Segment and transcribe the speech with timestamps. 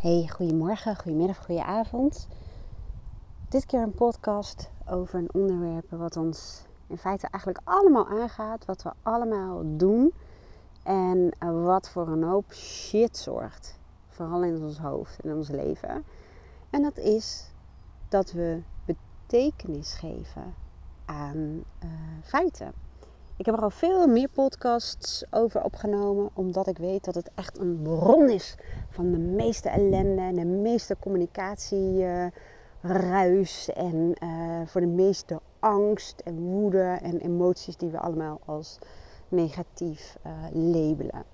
[0.00, 2.28] Hey, goedemorgen, goedemiddag, goedenavond.
[3.48, 8.82] Dit keer een podcast over een onderwerp wat ons in feite eigenlijk allemaal aangaat, wat
[8.82, 10.12] we allemaal doen
[10.82, 11.34] en
[11.64, 13.78] wat voor een hoop shit zorgt.
[14.08, 16.04] Vooral in ons hoofd, in ons leven.
[16.70, 17.50] En dat is
[18.08, 20.54] dat we betekenis geven
[21.04, 21.90] aan uh,
[22.22, 22.72] feiten.
[23.40, 27.58] Ik heb er al veel meer podcasts over opgenomen, omdat ik weet dat het echt
[27.58, 28.54] een bron is
[28.90, 36.38] van de meeste ellende en de meeste communicatieruis en uh, voor de meeste angst en
[36.38, 38.78] woede en emoties die we allemaal als
[39.28, 41.24] negatief uh, labelen.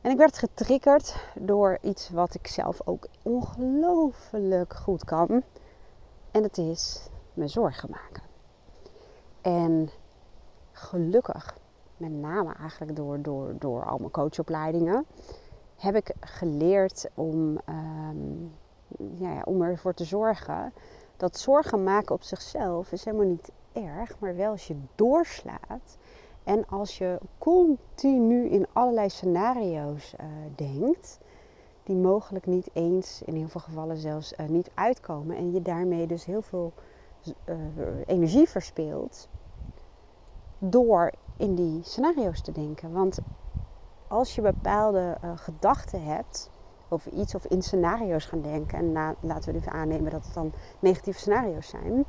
[0.00, 5.42] En ik werd getriggerd door iets wat ik zelf ook ongelooflijk goed kan.
[6.30, 8.22] En dat is me zorgen maken.
[9.40, 9.90] En
[10.74, 11.56] gelukkig,
[11.96, 15.06] met name eigenlijk door, door, door al mijn coachopleidingen,
[15.76, 18.52] heb ik geleerd om, um,
[19.18, 20.72] ja, om ervoor te zorgen
[21.16, 25.98] dat zorgen maken op zichzelf is helemaal niet erg, maar wel als je doorslaat
[26.44, 31.18] en als je continu in allerlei scenario's uh, denkt,
[31.82, 36.06] die mogelijk niet eens, in heel veel gevallen zelfs, uh, niet uitkomen en je daarmee
[36.06, 36.72] dus heel veel
[37.44, 37.56] uh,
[38.06, 39.28] energie verspeelt
[40.70, 42.92] door in die scenario's te denken.
[42.92, 43.18] Want
[44.08, 46.50] als je bepaalde uh, gedachten hebt
[46.88, 50.52] over iets of in scenario's gaan denken, en laten we even aannemen dat het dan
[50.78, 52.04] negatieve scenario's zijn,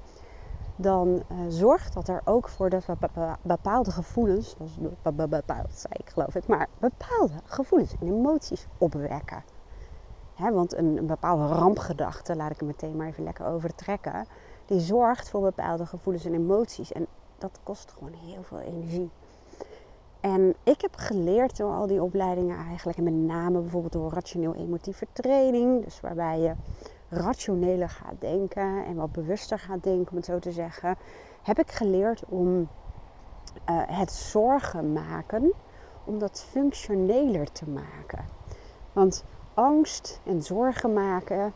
[0.75, 2.95] dan uh, zorgt dat er ook voor dat we
[3.41, 4.55] bepaalde gevoelens,
[5.01, 9.43] bepaald zei ik geloof ik, maar bepaalde gevoelens en emoties opwekken.
[10.37, 14.27] Want een, een, bepaalde rampgedachte, laat ik er meteen maar even lekker over trekken,
[14.65, 16.91] die zorgt voor bepaalde gevoelens en emoties.
[16.91, 17.07] En
[17.37, 19.09] dat kost gewoon heel veel energie.
[20.19, 25.07] En ik heb geleerd door al die opleidingen eigenlijk, en met name bijvoorbeeld door rationeel-emotieve
[25.13, 26.53] training, dus waarbij je
[27.09, 30.97] rationeler gaat denken en wat bewuster gaat denken, om het zo te zeggen,
[31.41, 32.65] heb ik geleerd om uh,
[33.85, 35.53] het zorgen maken,
[36.03, 38.25] om dat functioneler te maken.
[38.93, 41.53] Want angst en zorgen maken,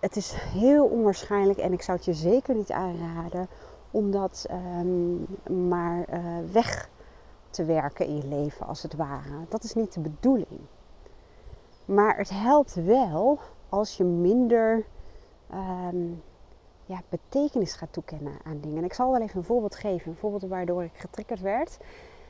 [0.00, 3.48] het is heel onwaarschijnlijk en ik zou het je zeker niet aanraden
[3.92, 5.26] om dat um,
[5.68, 6.90] maar uh, weg
[7.50, 9.44] te werken in je leven, als het ware.
[9.48, 10.60] Dat is niet de bedoeling.
[11.84, 13.38] Maar het helpt wel
[13.68, 14.84] als je minder
[15.54, 16.22] um,
[16.84, 18.78] ja, betekenis gaat toekennen aan dingen.
[18.78, 20.10] En ik zal wel even een voorbeeld geven.
[20.10, 21.78] Een voorbeeld waardoor ik getriggerd werd.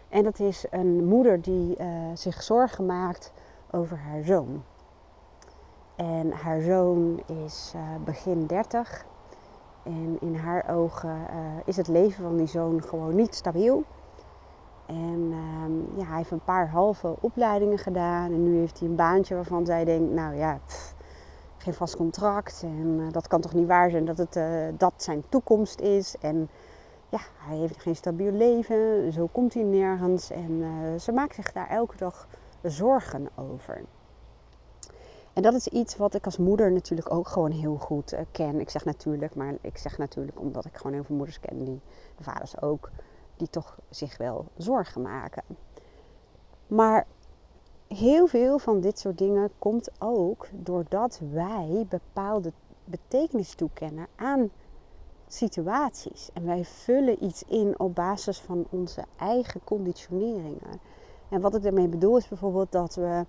[0.08, 3.32] En dat is een moeder die uh, zich zorgen maakt
[3.70, 4.64] over haar zoon.
[5.96, 9.06] En haar zoon is uh, begin 30.
[9.82, 13.84] En in haar ogen uh, is het leven van die zoon gewoon niet stabiel.
[14.86, 18.32] En uh, ja, hij heeft een paar halve opleidingen gedaan.
[18.32, 20.58] En nu heeft hij een baantje waarvan zij denkt, nou ja,
[21.56, 22.62] geen vast contract.
[22.64, 26.16] En uh, dat kan toch niet waar zijn dat het uh, dat zijn toekomst is.
[26.20, 26.48] En
[27.08, 29.12] ja, hij heeft geen stabiel leven.
[29.12, 30.30] Zo komt hij nergens.
[30.30, 30.64] En
[31.00, 32.28] ze maakt zich daar elke dag
[32.62, 33.82] zorgen over.
[35.32, 38.60] En dat is iets wat ik als moeder natuurlijk ook gewoon heel goed uh, ken.
[38.60, 41.80] Ik zeg natuurlijk, maar ik zeg natuurlijk omdat ik gewoon heel veel moeders ken, die,
[42.16, 42.90] de vaders ook,
[43.36, 45.42] die toch zich wel zorgen maken.
[46.66, 47.06] Maar
[47.88, 52.52] heel veel van dit soort dingen komt ook doordat wij bepaalde
[52.84, 54.50] betekenis toekennen aan
[55.26, 56.30] situaties.
[56.32, 60.80] En wij vullen iets in op basis van onze eigen conditioneringen.
[61.28, 63.24] En wat ik daarmee bedoel is bijvoorbeeld dat we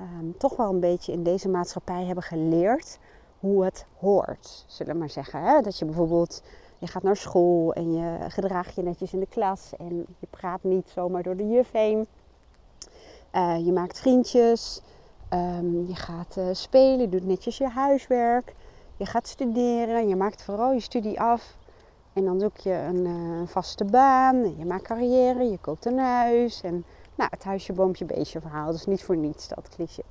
[0.00, 2.98] um, toch wel een beetje in deze maatschappij hebben geleerd
[3.40, 4.64] hoe het hoort.
[4.66, 5.42] Zullen we maar zeggen.
[5.42, 5.60] Hè?
[5.60, 6.42] Dat je bijvoorbeeld,
[6.78, 10.62] je gaat naar school en je gedraagt je netjes in de klas en je praat
[10.62, 12.06] niet zomaar door de juf heen.
[13.32, 14.80] Uh, je maakt vriendjes,
[15.32, 18.54] um, je gaat uh, spelen, je doet netjes je huiswerk,
[18.96, 21.56] je gaat studeren, je maakt vooral je studie af.
[22.12, 26.60] En dan zoek je een uh, vaste baan, je maakt carrière, je koopt een huis
[26.62, 26.84] en
[27.18, 28.72] nou, het huisje, boompje, beestje verhaal.
[28.72, 30.02] Is niet voor niets dat cliché.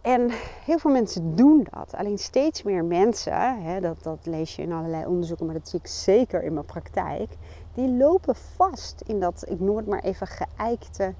[0.00, 0.30] En
[0.64, 1.94] heel veel mensen doen dat.
[1.94, 5.78] Alleen steeds meer mensen, hè, dat, dat lees je in allerlei onderzoeken, maar dat zie
[5.78, 7.36] ik zeker in mijn praktijk,
[7.74, 11.14] die lopen vast in dat, ik noem het maar even, geëikte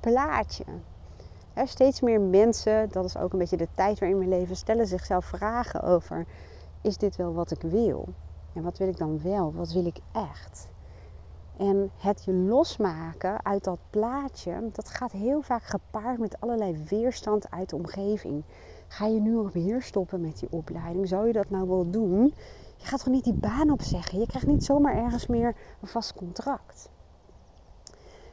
[0.00, 0.64] plaatje.
[1.64, 5.24] Steeds meer mensen, dat is ook een beetje de tijd waarin we leven, stellen zichzelf
[5.24, 6.26] vragen over:
[6.80, 8.08] is dit wel wat ik wil?
[8.52, 9.52] En wat wil ik dan wel?
[9.52, 10.68] Wat wil ik echt?
[11.56, 17.50] En het je losmaken uit dat plaatje, dat gaat heel vaak gepaard met allerlei weerstand
[17.50, 18.44] uit de omgeving.
[18.88, 21.08] Ga je nu weer stoppen met die opleiding?
[21.08, 22.34] Zou je dat nou wel doen?
[22.76, 24.18] Je gaat gewoon niet die baan opzeggen.
[24.18, 26.88] Je krijgt niet zomaar ergens meer een vast contract.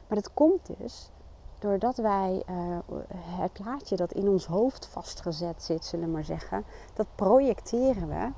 [0.08, 1.10] Maar dat komt dus
[1.58, 2.78] doordat wij uh,
[3.14, 6.64] het plaatje dat in ons hoofd vastgezet zit, zullen we maar zeggen,
[6.94, 8.30] dat projecteren we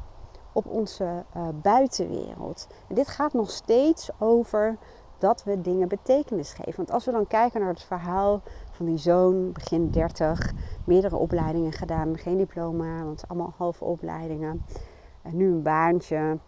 [0.55, 2.67] op onze uh, buitenwereld.
[2.89, 4.79] En dit gaat nog steeds over
[5.19, 6.77] dat we dingen betekenis geven.
[6.77, 8.41] Want als we dan kijken naar het verhaal
[8.71, 10.53] van die zoon, begin 30,
[10.85, 14.65] meerdere opleidingen gedaan, geen diploma, want allemaal halve opleidingen.
[15.23, 16.39] En nu een baantje,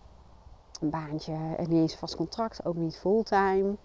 [0.81, 3.77] een baantje niet eens vast contract, ook niet fulltime.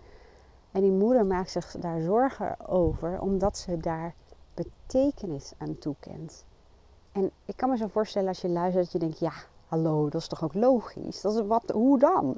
[0.72, 4.14] En die moeder maakt zich daar zorgen over, omdat ze daar
[4.54, 6.46] betekenis aan toekent.
[7.12, 9.34] En ik kan me zo voorstellen als je luistert dat je denkt, ja,
[9.72, 11.22] hallo, dat is toch ook logisch?
[11.22, 12.38] Dat is wat, hoe dan?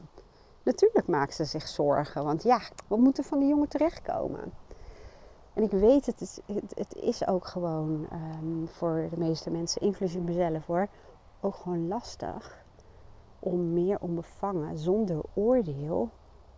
[0.63, 4.53] Natuurlijk maakt ze zich zorgen, want ja, wat moet er van die jongen terechtkomen?
[5.53, 6.39] En ik weet, het is,
[6.75, 10.87] het, is ook gewoon um, voor de meeste mensen, inclusief mezelf hoor,
[11.41, 12.63] ook gewoon lastig
[13.39, 16.09] om meer onbevangen, zonder oordeel,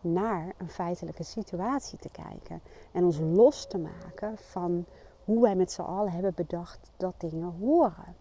[0.01, 2.62] naar een feitelijke situatie te kijken.
[2.92, 4.86] En ons los te maken van
[5.24, 8.16] hoe wij met z'n allen hebben bedacht dat dingen horen.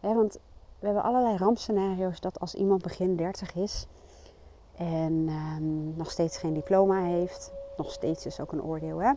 [0.00, 0.38] want
[0.78, 3.86] we hebben allerlei rampscenario's dat als iemand begin 30 is
[4.74, 9.12] en um, nog steeds geen diploma heeft, nog steeds is ook een oordeel, hè?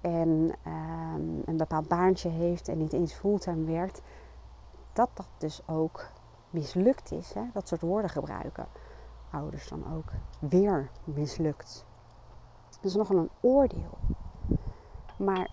[0.00, 4.02] en um, een bepaald baantje heeft en niet eens fulltime werkt,
[4.92, 6.10] dat dat dus ook
[6.50, 7.32] mislukt is.
[7.32, 7.42] Hè?
[7.52, 8.66] Dat soort woorden gebruiken
[9.30, 10.12] ouders dan ook.
[10.38, 11.84] Weer mislukt.
[12.70, 13.98] Dat is nogal een oordeel.
[15.16, 15.50] Maar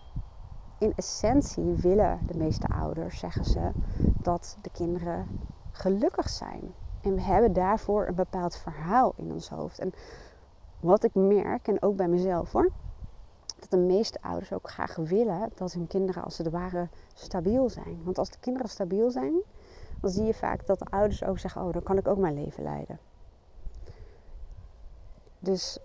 [0.78, 3.72] in essentie willen de meeste ouders, zeggen ze,
[4.22, 5.28] dat de kinderen
[5.72, 6.74] gelukkig zijn.
[7.02, 9.80] En we hebben daarvoor een bepaald verhaal in ons hoofd.
[9.80, 9.94] En
[10.80, 12.72] wat ik merk, en ook bij mezelf hoor,
[13.60, 18.02] dat de meeste ouders ook graag willen dat hun kinderen als het ware stabiel zijn.
[18.04, 19.34] Want als de kinderen stabiel zijn,
[20.00, 22.44] dan zie je vaak dat de ouders ook zeggen: Oh, dan kan ik ook mijn
[22.44, 23.00] leven leiden.
[25.40, 25.80] Dus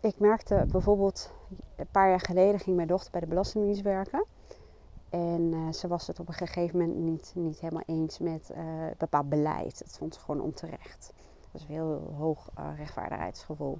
[0.00, 1.32] ik merkte bijvoorbeeld,
[1.76, 4.24] een paar jaar geleden ging mijn dochter bij de Belastingdienst werken.
[5.08, 8.58] En uh, ze was het op een gegeven moment niet, niet helemaal eens met uh,
[8.98, 9.78] bepaald beleid.
[9.78, 11.12] Dat vond ze gewoon onterecht.
[11.16, 13.78] Dat was een heel hoog uh, rechtvaardigheidsgevoel.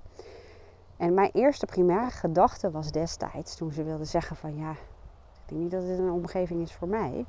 [0.97, 5.61] En mijn eerste primaire gedachte was destijds, toen ze wilde zeggen van ja, ik denk
[5.61, 7.25] niet dat dit een omgeving is voor mij.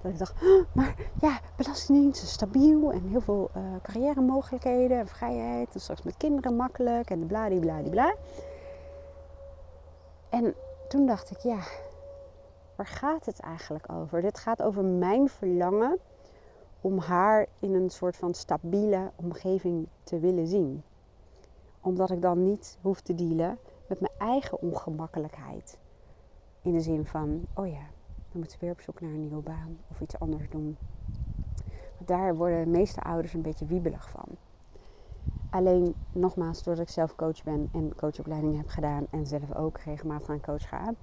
[0.00, 0.34] Dat ik dacht,
[0.72, 5.74] maar ja, belastingdienst is stabiel en heel veel uh, carrière mogelijkheden en vrijheid.
[5.74, 8.14] En straks met kinderen makkelijk en bla.
[10.28, 10.54] En
[10.88, 11.58] toen dacht ik, ja,
[12.76, 14.20] waar gaat het eigenlijk over?
[14.20, 15.98] Dit gaat over mijn verlangen
[16.80, 20.82] om haar in een soort van stabiele omgeving te willen zien.
[21.80, 23.58] Omdat ik dan niet hoef te dealen
[23.88, 25.78] met mijn eigen ongemakkelijkheid.
[26.62, 27.86] In de zin van, oh ja,
[28.36, 30.76] moet ze weer op zoek naar een nieuwe baan of iets anders doen.
[31.98, 34.28] daar worden de meeste ouders een beetje wiebelig van.
[35.50, 40.28] Alleen nogmaals, doordat ik zelf coach ben en coachopleiding heb gedaan en zelf ook regelmatig
[40.28, 40.94] aan coach ga,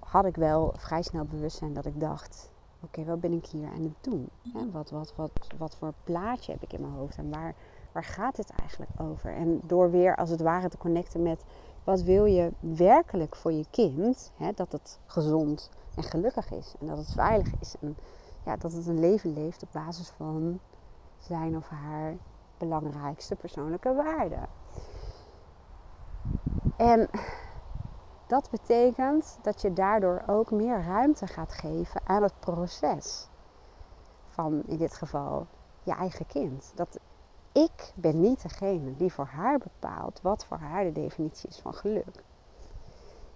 [0.00, 3.82] had ik wel vrij snel bewustzijn dat ik dacht: oké, wat ben ik hier aan
[3.82, 4.28] het doen?
[4.72, 7.54] wat, wat, wat, wat voor plaatje heb ik in mijn hoofd en waar,
[7.92, 9.34] waar gaat het eigenlijk over?
[9.34, 11.44] En door weer als het ware te connecten met
[11.84, 16.86] wat wil je werkelijk voor je kind, hè, dat het gezond en gelukkig is en
[16.86, 17.96] dat het veilig is en
[18.44, 20.60] ja, dat het een leven leeft op basis van
[21.18, 22.16] zijn of haar
[22.58, 24.46] belangrijkste persoonlijke waarden.
[26.76, 27.10] En
[28.26, 33.28] dat betekent dat je daardoor ook meer ruimte gaat geven aan het proces
[34.28, 35.46] van in dit geval
[35.82, 36.72] je eigen kind.
[36.74, 36.98] Dat
[37.52, 41.74] ik ben niet degene die voor haar bepaalt wat voor haar de definitie is van
[41.74, 42.24] geluk.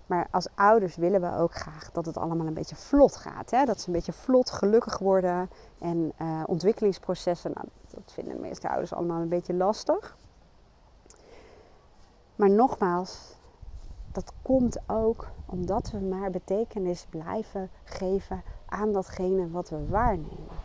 [0.07, 3.51] Maar als ouders willen we ook graag dat het allemaal een beetje vlot gaat.
[3.51, 3.65] Hè?
[3.65, 5.51] Dat ze een beetje vlot gelukkig worden.
[5.79, 10.17] En uh, ontwikkelingsprocessen, nou, dat vinden de meeste ouders allemaal een beetje lastig.
[12.37, 13.37] Maar nogmaals,
[14.13, 20.57] dat komt ook omdat we maar betekenis blijven geven aan datgene wat we waarnemen.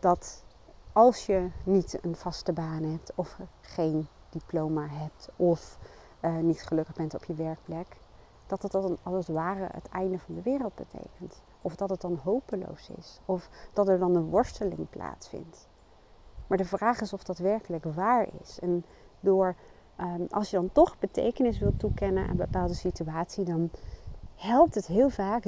[0.00, 0.44] Dat
[0.92, 5.78] als je niet een vaste baan hebt of geen diploma hebt of
[6.20, 7.96] uh, niet gelukkig bent op je werkplek,
[8.46, 11.42] dat het dan als ware het einde van de wereld betekent.
[11.62, 13.20] Of dat het dan hopeloos is.
[13.24, 15.68] Of dat er dan een worsteling plaatsvindt.
[16.46, 18.58] Maar de vraag is of dat werkelijk waar is.
[18.58, 18.84] En
[19.20, 19.54] door,
[20.00, 23.70] um, als je dan toch betekenis wilt toekennen aan een bepaalde situatie, dan
[24.34, 25.44] helpt het heel vaak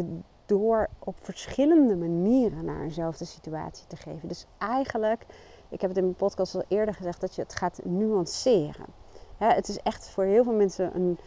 [0.46, 4.28] door op verschillende manieren naar eenzelfde situatie te geven.
[4.28, 5.26] Dus eigenlijk,
[5.68, 8.99] ik heb het in mijn podcast al eerder gezegd, dat je het gaat nuanceren
[9.48, 11.18] het is echt voor heel veel mensen een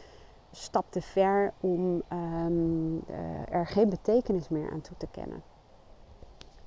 [0.51, 5.43] stap te ver om ehm, eh, er geen betekenis meer aan toe te kennen.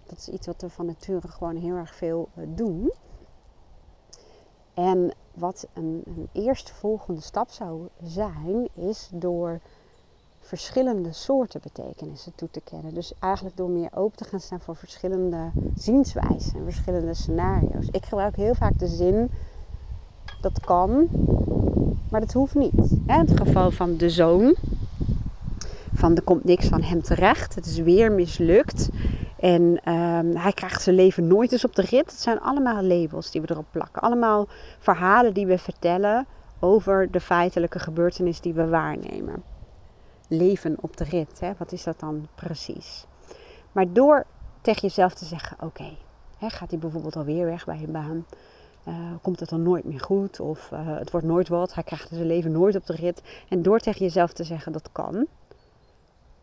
[0.06, 2.92] Dat is iets wat we van nature gewoon heel erg veel uh, doen.
[4.74, 9.60] En wat een, een eerste volgende stap zou zijn, is door
[10.40, 12.94] verschillende soorten betekenissen toe te kennen.
[12.94, 17.88] Dus eigenlijk door meer open te gaan staan voor verschillende zienswijzen en verschillende scenario's.
[17.90, 19.30] Ik gebruik heel vaak de zin
[20.52, 21.08] dat kan,
[22.10, 22.90] maar dat hoeft niet.
[23.06, 24.54] In het geval van de zoon,
[25.94, 28.88] van er komt niks van hem terecht, het is weer mislukt.
[29.40, 32.10] En ehm, hij krijgt zijn leven nooit eens op de rit.
[32.10, 34.02] Het zijn allemaal labels die we erop plakken.
[34.02, 34.48] Allemaal
[34.78, 36.26] verhalen die we vertellen
[36.60, 39.42] over de feitelijke gebeurtenis die we waarnemen.
[40.28, 41.52] Leven op de rit, hè?
[41.58, 43.06] wat is dat dan precies?
[43.72, 44.24] Maar door
[44.60, 45.96] tegen jezelf te zeggen: oké,
[46.38, 48.24] gaat hij bijvoorbeeld alweer weg bij je baan?
[48.88, 50.40] Uh, komt het dan nooit meer goed?
[50.40, 53.22] Of uh, het wordt nooit wat, hij krijgt zijn leven nooit op de rit.
[53.48, 55.26] En door tegen jezelf te zeggen: dat kan,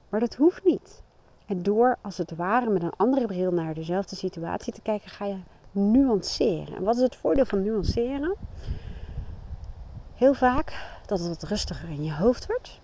[0.10, 1.02] maar dat hoeft niet.
[1.46, 5.26] En door als het ware met een andere bril naar dezelfde situatie te kijken, ga
[5.26, 5.38] je
[5.72, 6.76] nuanceren.
[6.76, 8.36] En wat is het voordeel van nuanceren?
[10.16, 12.82] Heel vaak dat het wat rustiger in je hoofd wordt.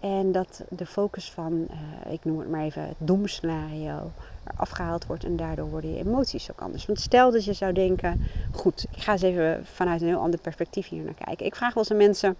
[0.00, 4.10] En dat de focus van, uh, ik noem het maar even, het doemscenario
[4.56, 5.24] afgehaald wordt.
[5.24, 6.86] En daardoor worden je emoties ook anders.
[6.86, 10.40] Want stel dat je zou denken, goed, ik ga eens even vanuit een heel ander
[10.40, 11.46] perspectief hier naar kijken.
[11.46, 12.36] Ik vraag wel eens aan mensen,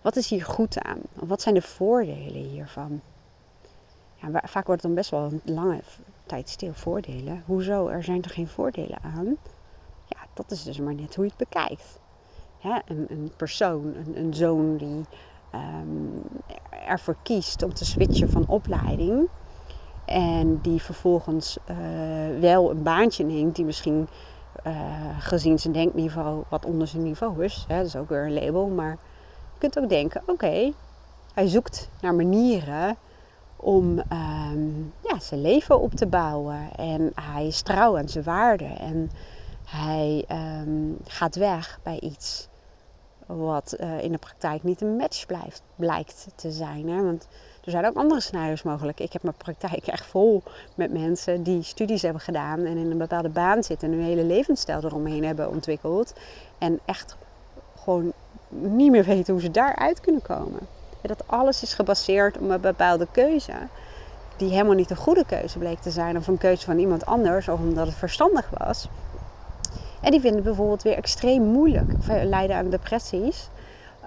[0.00, 0.98] wat is hier goed aan?
[1.12, 3.00] Wat zijn de voordelen hiervan?
[4.14, 5.80] Ja, vaak wordt het dan best wel een lange
[6.26, 7.42] tijd stil voordelen.
[7.46, 7.88] Hoezo?
[7.88, 9.36] Er zijn er geen voordelen aan?
[10.08, 11.98] Ja, dat is dus maar net hoe je het bekijkt.
[12.62, 15.04] een, een persoon, een, een zoon die
[15.56, 16.22] um,
[16.86, 19.28] ervoor kiest om te switchen van opleiding.
[20.04, 21.76] En die vervolgens uh,
[22.40, 24.08] wel een baantje neemt die misschien
[24.66, 24.72] uh,
[25.18, 27.64] gezien zijn denkniveau wat onder zijn niveau is.
[27.68, 28.66] Hè, dat is ook weer een label.
[28.66, 28.98] Maar
[29.52, 30.72] je kunt ook denken, oké,
[31.34, 32.96] hij zoekt naar manieren
[33.56, 33.98] om
[34.52, 36.76] um, ja, zijn leven op te bouwen.
[36.76, 38.78] En hij is trouw aan zijn waarden.
[38.78, 39.10] En
[39.64, 40.24] hij
[40.62, 42.48] um, gaat weg bij iets
[43.26, 46.88] wat uh, in de praktijk niet een match blijft, blijkt te zijn.
[46.88, 47.02] Hè?
[47.02, 47.28] Want
[47.64, 49.00] er zijn ook andere scenario's mogelijk.
[49.00, 50.42] Ik heb mijn praktijk echt vol
[50.74, 54.24] met mensen die studies hebben gedaan en in een bepaalde baan zitten en hun hele
[54.24, 56.14] levensstijl eromheen hebben ontwikkeld.
[56.58, 57.16] En echt
[57.78, 58.12] gewoon
[58.48, 60.60] niet meer weten hoe ze daaruit kunnen komen.
[61.02, 63.52] dat alles is gebaseerd op een bepaalde keuze.
[64.36, 66.16] Die helemaal niet een goede keuze bleek te zijn.
[66.16, 67.48] Of een keuze van iemand anders.
[67.48, 68.88] Of omdat het verstandig was.
[70.06, 71.92] En die vinden bijvoorbeeld weer extreem moeilijk.
[71.98, 73.48] Of lijden aan depressies.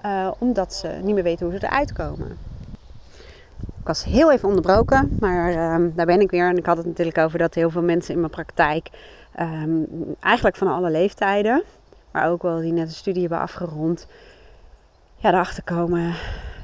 [0.06, 2.38] Uh, omdat ze niet meer weten hoe ze eruit komen.
[3.60, 6.48] Ik was heel even onderbroken, maar uh, daar ben ik weer.
[6.48, 8.90] En ik had het natuurlijk over dat heel veel mensen in mijn praktijk,
[9.40, 9.86] um,
[10.20, 11.62] eigenlijk van alle leeftijden,
[12.10, 14.06] maar ook wel die net een studie hebben afgerond,
[15.16, 16.14] ja, erachter komen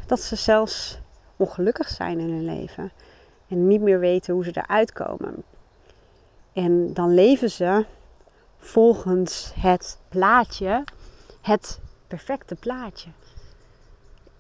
[0.07, 0.99] dat ze zelfs
[1.37, 2.90] ongelukkig zijn in hun leven.
[3.49, 5.35] En niet meer weten hoe ze eruit komen.
[6.52, 7.85] En dan leven ze
[8.58, 10.84] volgens het plaatje,
[11.40, 13.10] het perfecte plaatje.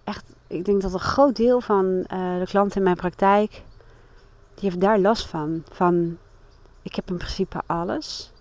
[0.04, 3.50] Echt, ik denk dat een groot deel van uh, de klanten in mijn praktijk,
[4.54, 5.64] die heeft daar last van.
[5.70, 6.18] Van,
[6.82, 8.32] ik heb in principe alles,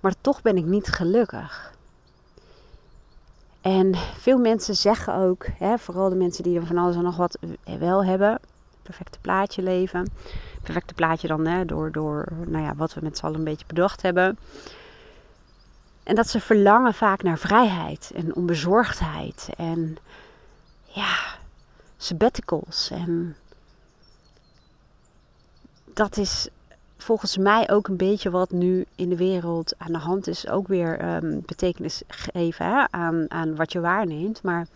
[0.00, 1.72] maar toch ben ik niet gelukkig.
[3.60, 7.16] En veel mensen zeggen ook, hè, vooral de mensen die er van alles en nog
[7.16, 7.38] wat
[7.78, 8.40] wel hebben,
[8.84, 10.12] perfecte plaatje leven.
[10.62, 13.66] Perfecte plaatje dan hè, door, door nou ja, wat we met z'n allen een beetje
[13.66, 14.38] bedacht hebben.
[16.02, 19.96] En dat ze verlangen vaak naar vrijheid en onbezorgdheid en
[20.84, 21.16] ja,
[21.96, 22.90] sabbaticals.
[22.90, 23.36] En
[25.84, 26.48] dat is
[26.96, 30.48] volgens mij ook een beetje wat nu in de wereld aan de hand is.
[30.48, 34.42] Ook weer um, betekenis geven hè, aan, aan wat je waarneemt.
[34.42, 34.66] Maar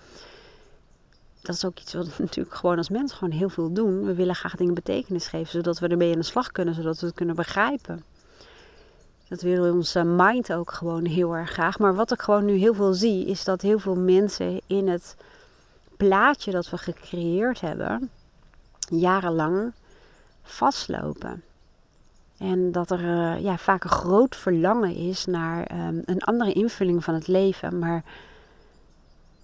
[1.43, 4.05] dat is ook iets wat we natuurlijk gewoon als mens gewoon heel veel doen.
[4.05, 7.07] We willen graag dingen betekenis geven, zodat we ermee aan de slag kunnen, zodat we
[7.07, 8.05] het kunnen begrijpen.
[9.29, 11.79] Dat wil onze mind ook gewoon heel erg graag.
[11.79, 15.17] Maar wat ik gewoon nu heel veel zie, is dat heel veel mensen in het
[15.97, 18.11] plaatje dat we gecreëerd hebben,
[18.79, 19.73] jarenlang
[20.43, 21.43] vastlopen.
[22.39, 27.05] En dat er uh, ja, vaak een groot verlangen is naar um, een andere invulling
[27.05, 28.05] van het leven, maar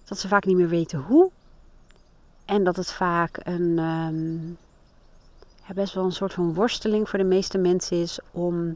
[0.03, 1.31] dat ze vaak niet meer weten hoe
[2.45, 3.79] en dat het vaak een
[5.67, 8.75] ja, best wel een soort van worsteling voor de meeste mensen is om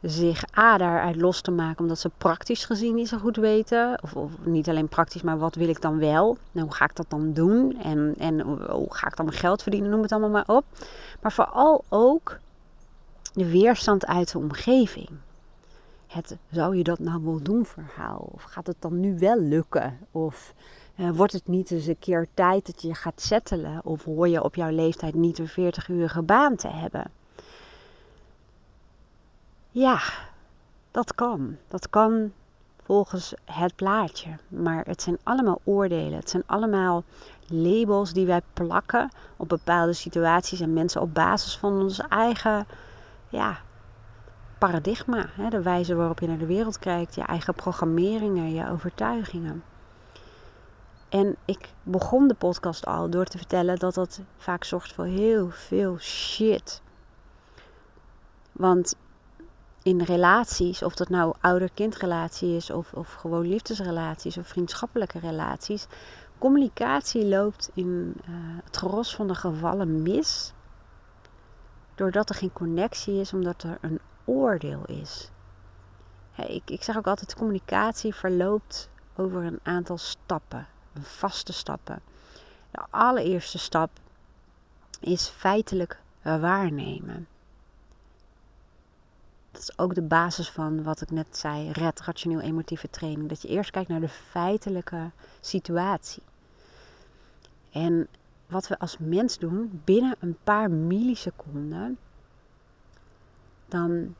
[0.00, 3.98] zich A daaruit los te maken, omdat ze praktisch gezien niet zo goed weten.
[4.02, 6.36] Of, of, niet alleen praktisch, maar wat wil ik dan wel?
[6.52, 7.80] Nou, hoe ga ik dat dan doen?
[7.82, 8.40] En, en
[8.70, 9.90] hoe ga ik dan mijn geld verdienen?
[9.90, 10.64] Noem het allemaal maar op.
[11.20, 12.38] Maar vooral ook
[13.32, 15.08] de weerstand uit de omgeving.
[16.06, 18.28] Het zou je dat nou wel doen verhaal?
[18.32, 19.98] Of gaat het dan nu wel lukken?
[20.10, 20.54] Of
[20.96, 23.80] uh, wordt het niet eens een keer tijd dat je gaat settelen?
[23.84, 27.10] Of hoor je op jouw leeftijd niet een 40-urige baan te hebben?
[29.70, 30.00] Ja,
[30.90, 31.56] Dat kan.
[31.68, 32.32] Dat kan
[32.82, 34.36] volgens het plaatje.
[34.48, 36.18] Maar het zijn allemaal oordelen.
[36.18, 37.04] Het zijn allemaal
[37.48, 42.66] labels die wij plakken op bepaalde situaties en mensen op basis van ons eigen
[43.28, 43.58] ja,
[44.58, 45.26] paradigma.
[45.30, 45.48] Hè?
[45.48, 49.62] De wijze waarop je naar de wereld kijkt, je eigen programmeringen, je overtuigingen.
[51.14, 55.50] En ik begon de podcast al door te vertellen dat dat vaak zorgt voor heel
[55.50, 56.82] veel shit.
[58.52, 58.94] Want
[59.82, 65.86] in relaties, of dat nou ouder-kindrelatie is, of, of gewoon liefdesrelaties of vriendschappelijke relaties,
[66.38, 70.52] communicatie loopt in uh, het gros van de gevallen mis.
[71.94, 75.30] Doordat er geen connectie is, omdat er een oordeel is.
[76.36, 80.66] ik, ik zeg ook altijd, communicatie verloopt over een aantal stappen,
[81.02, 82.00] vaste stappen.
[82.70, 83.90] De allereerste stap
[85.00, 87.26] is feitelijk waarnemen.
[89.50, 93.28] Dat is ook de basis van wat ik net zei, red, rationeel emotieve training.
[93.28, 95.10] Dat je eerst kijkt naar de feitelijke
[95.40, 96.22] situatie.
[97.70, 98.08] En
[98.46, 101.98] wat we als mens doen, binnen een paar milliseconden,
[103.68, 104.14] dan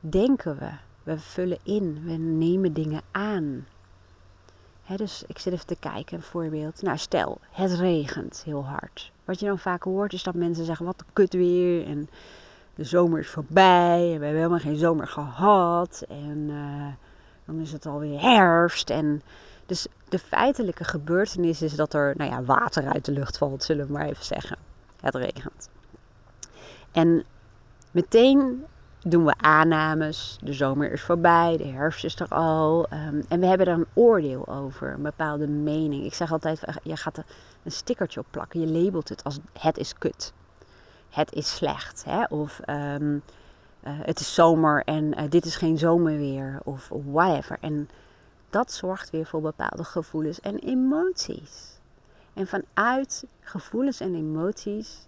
[0.00, 0.70] denken we,
[1.02, 3.66] we vullen in, we nemen dingen aan.
[4.96, 6.82] Dus ik zit even te kijken, een voorbeeld.
[6.82, 9.12] Nou, stel, het regent heel hard.
[9.24, 11.86] Wat je dan vaak hoort is dat mensen zeggen, wat een kut weer.
[11.86, 12.08] En
[12.74, 16.04] de zomer is voorbij en we hebben helemaal geen zomer gehad.
[16.08, 16.86] En uh,
[17.44, 18.90] dan is het alweer herfst.
[18.90, 19.22] En
[19.66, 23.86] dus de feitelijke gebeurtenis is dat er nou ja, water uit de lucht valt, zullen
[23.86, 24.56] we maar even zeggen.
[25.00, 25.68] Het regent.
[26.92, 27.24] En
[27.90, 28.64] meteen
[29.04, 30.38] doen we aannames.
[30.42, 32.86] De zomer is voorbij, de herfst is er al.
[32.92, 36.04] Um, en we hebben er een oordeel over, een bepaalde mening.
[36.04, 37.22] Ik zeg altijd, je gaat
[37.62, 38.60] een stickertje op plakken.
[38.60, 40.32] Je labelt het als het is kut
[41.10, 42.04] het is slecht.
[42.04, 42.24] Hè?
[42.24, 43.22] Of um,
[43.84, 46.60] uh, het is zomer en uh, dit is geen zomerweer.
[46.64, 47.58] Of whatever.
[47.60, 47.88] En
[48.50, 51.78] dat zorgt weer voor bepaalde gevoelens en emoties.
[52.34, 55.06] En vanuit gevoelens en emoties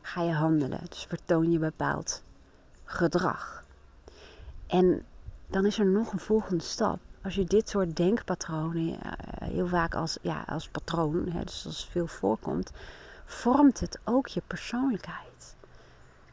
[0.00, 0.80] ga je handelen.
[0.88, 2.22] Dus vertoon je bepaald
[2.84, 3.64] gedrag.
[4.66, 5.02] En
[5.46, 6.98] dan is er nog een volgende stap.
[7.22, 11.88] Als je dit soort denkpatronen uh, heel vaak als, ja, als patroon, hè, dus als
[11.90, 12.70] veel voorkomt,
[13.24, 15.56] vormt het ook je persoonlijkheid.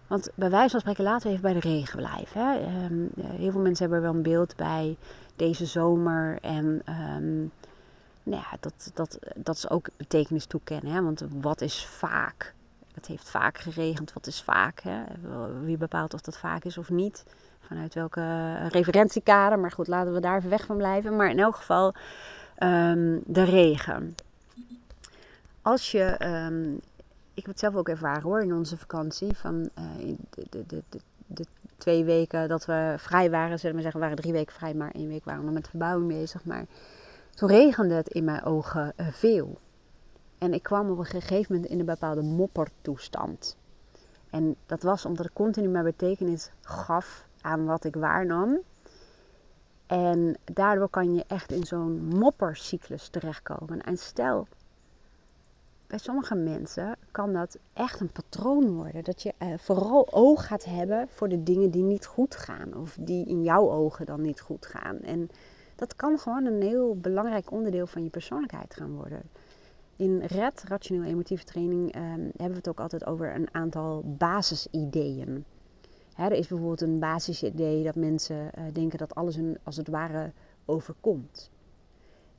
[0.07, 2.41] Want bij wijze van spreken, laten we even bij de regen blijven.
[2.41, 2.59] Hè.
[2.59, 4.97] Ehm, heel veel mensen hebben er wel een beeld bij
[5.35, 6.37] deze zomer.
[6.41, 6.81] En
[7.15, 7.51] um,
[8.23, 10.93] nou ja, dat, dat, dat is ook betekenis toekennen.
[10.93, 11.01] Hè.
[11.01, 12.53] Want wat is vaak?
[12.93, 14.13] Het heeft vaak geregend.
[14.13, 14.79] Wat is vaak?
[14.79, 15.03] Hè?
[15.63, 17.23] Wie bepaalt of dat vaak is of niet?
[17.59, 19.59] Vanuit welke referentiekader?
[19.59, 21.15] Maar goed, laten we daar even weg van blijven.
[21.15, 21.93] Maar in elk geval
[22.59, 24.15] um, de regen
[25.61, 26.73] als je, um,
[27.33, 30.99] ik heb het zelf ook ervaren hoor in onze vakantie, van uh, de, de, de,
[31.27, 31.45] de,
[31.77, 34.91] twee weken dat we vrij waren, zullen we zeggen, we waren drie weken vrij, maar
[34.91, 36.45] één week waren we nog met de verbouwing bezig.
[36.45, 36.65] Maar
[37.35, 39.59] toen regende het in mijn ogen uh, veel.
[40.41, 43.57] En ik kwam op een gegeven moment in een bepaalde moppertoestand.
[44.29, 48.59] En dat was omdat ik continu mijn betekenis gaf aan wat ik waarnam.
[49.85, 53.81] En daardoor kan je echt in zo'n moppercyclus terechtkomen.
[53.81, 54.47] En stel,
[55.87, 59.03] bij sommige mensen kan dat echt een patroon worden.
[59.03, 62.75] Dat je uh, vooral oog gaat hebben voor de dingen die niet goed gaan.
[62.75, 64.99] Of die in jouw ogen dan niet goed gaan.
[64.99, 65.29] En
[65.75, 69.21] dat kan gewoon een heel belangrijk onderdeel van je persoonlijkheid gaan worden.
[70.01, 75.45] In RED, rationeel emotieve training, ehm, hebben we het ook altijd over een aantal basisideeën.
[76.13, 79.87] Hè, er is bijvoorbeeld een basisidee dat mensen uh, denken dat alles hun als het
[79.87, 80.31] ware
[80.65, 81.51] overkomt.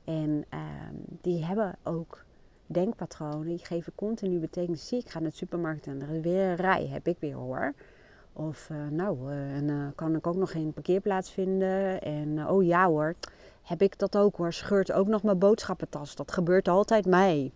[0.03, 2.25] En ehm, die hebben ook
[2.65, 4.87] denkpatronen, die geven continu betekenis.
[4.87, 7.35] Zie, ik ga naar de supermarkt en er is weer een rij, heb ik weer
[7.35, 7.73] hoor.
[8.33, 12.01] Of uh, nou, uh, en kan ik ook nog geen parkeerplaats vinden.
[12.01, 13.15] En oh ja hoor,
[13.63, 14.53] heb ik dat ook hoor.
[14.53, 16.15] Scheurt ook nog mijn boodschappentas.
[16.15, 17.51] Dat gebeurt altijd mij.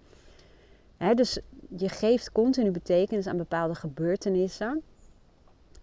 [0.98, 1.39] Hè, dus
[1.78, 4.82] je geeft continu betekenis aan bepaalde gebeurtenissen.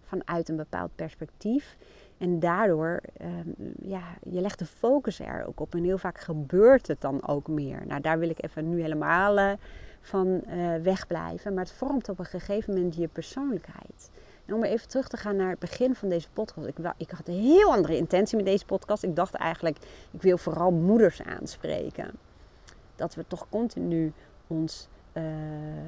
[0.03, 1.77] Vanuit een bepaald perspectief.
[2.17, 5.75] En daardoor, um, ja, je legt de focus er ook op.
[5.75, 7.83] En heel vaak gebeurt het dan ook meer.
[7.87, 9.51] Nou, daar wil ik even nu helemaal uh,
[10.01, 11.53] van uh, wegblijven.
[11.53, 14.09] Maar het vormt op een gegeven moment je persoonlijkheid.
[14.53, 16.67] Om even terug te gaan naar het begin van deze podcast.
[16.67, 19.03] Ik, ik had een heel andere intentie met deze podcast.
[19.03, 19.77] Ik dacht eigenlijk,
[20.11, 22.11] ik wil vooral moeders aanspreken.
[22.95, 24.13] Dat we toch continu
[24.47, 25.23] ons uh,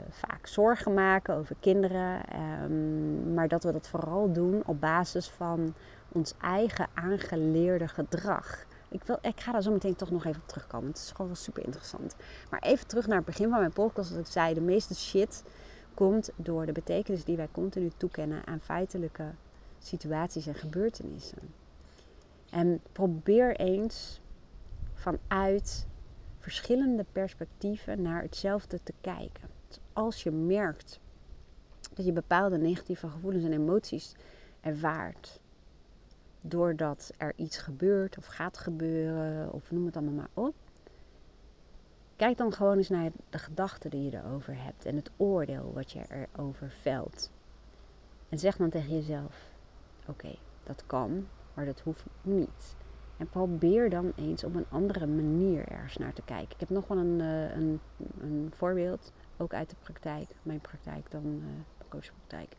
[0.09, 2.21] vaak zorgen maken over kinderen.
[2.63, 5.73] Um, maar dat we dat vooral doen op basis van
[6.11, 8.65] ons eigen aangeleerde gedrag.
[8.89, 10.87] Ik, wil, ik ga daar zo meteen toch nog even op terugkomen.
[10.87, 12.15] Het is gewoon wel super interessant.
[12.49, 14.09] Maar even terug naar het begin van mijn podcast.
[14.09, 15.43] Dat ik zei, de meeste shit
[15.97, 19.31] komt door de betekenis die wij continu toekennen aan feitelijke
[19.79, 21.37] situaties en gebeurtenissen.
[22.49, 24.21] En probeer eens
[24.93, 25.87] vanuit
[26.39, 29.49] verschillende perspectieven naar hetzelfde te kijken.
[29.67, 30.99] Dus als je merkt
[31.93, 34.15] dat je bepaalde negatieve gevoelens en emoties
[34.61, 35.39] ervaart,
[36.41, 40.55] doordat er iets gebeurt of gaat gebeuren, of noem het allemaal maar op.
[42.17, 45.91] Kijk dan gewoon eens naar de gedachten die je erover hebt en het oordeel wat
[45.91, 47.31] je erover velt.
[48.29, 49.49] En zeg dan tegen jezelf:
[50.07, 52.75] Oké, dat kan, maar dat hoeft niet.
[53.17, 56.53] En probeer dan eens op een andere manier ergens naar te kijken.
[56.53, 57.79] Ik heb nog wel een, uh, een,
[58.19, 62.55] een voorbeeld, ook uit de praktijk, mijn praktijk dan, uh, coachpraktijk.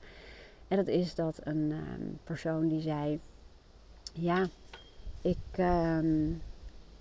[0.69, 1.79] En dat is dat een uh,
[2.25, 3.21] persoon die zei:
[4.13, 4.47] Ja,
[5.23, 6.33] ik ehm,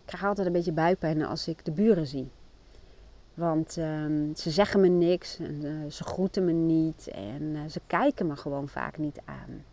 [0.05, 2.31] krijg altijd een beetje buikpijn als ik de buren zie.
[3.37, 8.27] Want ehm, ze zeggen me niks, en, uh, ze groeten me niet en ze kijken
[8.27, 9.63] me gewoon vaak niet aan.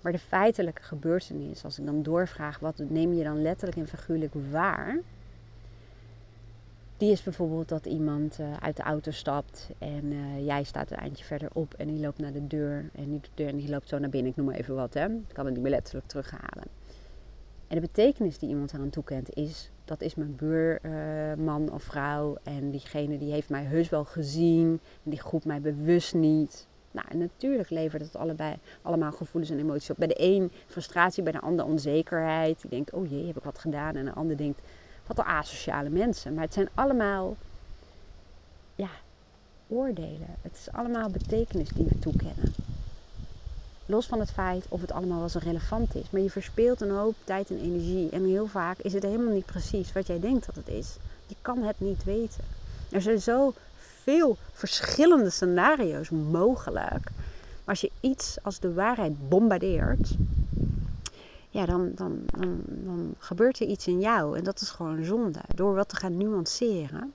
[0.00, 4.32] Maar de feitelijke gebeurtenis, als ik dan doorvraag, wat neem je dan letterlijk en figuurlijk
[4.50, 4.98] waar?
[6.96, 10.14] Die is bijvoorbeeld dat iemand uh, uit de auto stapt en
[10.44, 13.48] jij staat een eindje verderop en die loopt naar de deur en die, de deur,
[13.48, 15.06] en die loopt zo naar binnen, ik noem maar even wat, hè.
[15.06, 16.66] ik kan het niet meer letterlijk terughalen.
[17.72, 22.36] En de betekenis die iemand eraan toekent is, dat is mijn buurman uh, of vrouw
[22.42, 26.66] en diegene die heeft mij heus wel gezien en die groept mij bewust niet.
[26.90, 29.96] Nou, en natuurlijk levert het allebei, allemaal gevoelens en emoties op.
[29.96, 32.60] Bij de een frustratie, bij de ander onzekerheid.
[32.60, 33.96] Die denkt, oh jee, heb ik wat gedaan?
[33.96, 34.60] En de ander denkt,
[35.06, 36.34] wat een asociale mensen.
[36.34, 37.36] Maar het zijn allemaal,
[38.74, 38.90] ja,
[39.68, 40.36] oordelen.
[40.40, 42.61] Het is allemaal betekenis die we toekennen.
[43.86, 46.10] Los van het feit of het allemaal wel zo relevant is.
[46.10, 48.10] Maar je verspeelt een hoop tijd en energie.
[48.10, 50.96] En heel vaak is het helemaal niet precies wat jij denkt dat het is.
[51.26, 52.44] Je kan het niet weten.
[52.90, 53.52] Er zijn zo
[54.02, 57.10] veel verschillende scenario's mogelijk.
[57.64, 60.16] Maar als je iets als de waarheid bombardeert,
[61.50, 64.38] ja, dan, dan, dan, dan gebeurt er iets in jou.
[64.38, 65.40] En dat is gewoon zonde.
[65.54, 67.12] Door wat te gaan nuanceren.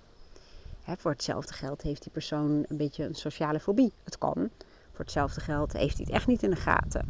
[0.84, 3.92] Hè, voor hetzelfde geld heeft die persoon een beetje een sociale fobie.
[4.04, 4.50] Het kan.
[4.98, 7.06] Voor hetzelfde geld heeft hij het echt niet in de gaten.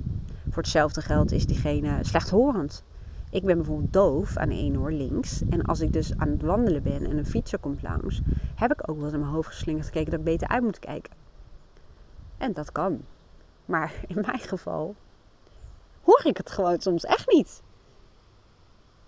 [0.50, 2.84] Voor hetzelfde geld is diegene slechthorend.
[3.30, 5.42] Ik ben bijvoorbeeld doof aan één oor links.
[5.50, 8.22] En als ik dus aan het wandelen ben en een fietser komt langs,
[8.56, 11.14] heb ik ook wel in mijn hoofd geslingerd gekeken dat ik beter uit moet kijken.
[12.38, 13.02] En dat kan.
[13.66, 14.96] Maar in mijn geval
[16.04, 17.62] hoor ik het gewoon soms echt niet.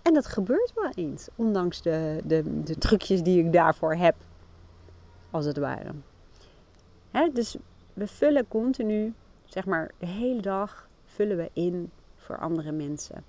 [0.02, 4.14] En dat gebeurt wel eens, ondanks de, de, de trucjes die ik daarvoor heb,
[5.30, 5.92] als het ware.
[7.10, 7.56] Hè, dus
[7.94, 13.24] we vullen continu, zeg maar de hele dag, vullen we in voor andere mensen.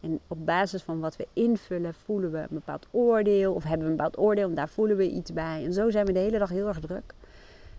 [0.00, 3.54] En op basis van wat we invullen, voelen we een bepaald oordeel.
[3.54, 5.64] Of hebben we een bepaald oordeel en daar voelen we iets bij.
[5.64, 7.14] En zo zijn we de hele dag heel erg druk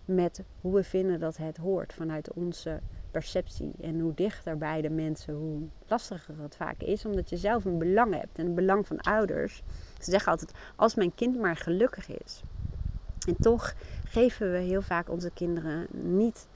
[0.04, 3.72] met hoe we vinden dat het hoort vanuit onze perceptie.
[3.80, 7.04] En hoe dichter bij de mensen, hoe lastiger het vaak is.
[7.04, 8.38] Omdat je zelf een belang hebt.
[8.38, 9.62] En een belang van ouders.
[9.98, 12.42] Ze zeggen altijd, als mijn kind maar gelukkig is.
[13.26, 16.46] En toch geven we heel vaak onze kinderen niet